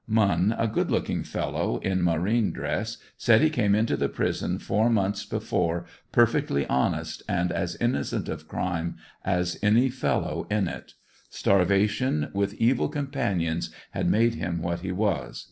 Munn, 0.07 0.55
a 0.57 0.67
good 0.67 0.89
looking 0.89 1.21
fellow 1.21 1.77
in 1.81 2.01
marine 2.01 2.51
dress, 2.51 2.97
said 3.17 3.39
he 3.41 3.51
came 3.51 3.75
into 3.75 3.95
the 3.95 4.09
prison 4.09 4.57
four 4.57 4.89
months 4.89 5.25
before 5.25 5.85
perfectly 6.11 6.65
honest, 6.65 7.21
and 7.29 7.51
as 7.51 7.75
innocent 7.75 8.27
of 8.27 8.47
crime 8.47 8.95
as 9.23 9.59
any 9.61 9.89
fellow 9.89 10.47
in 10.49 10.67
it 10.67 10.93
Starvation, 11.29 12.31
with 12.33 12.55
evil 12.55 12.89
companions, 12.89 13.69
had 13.91 14.09
made 14.09 14.33
him 14.33 14.63
what 14.63 14.79
he 14.79 14.91
was. 14.91 15.39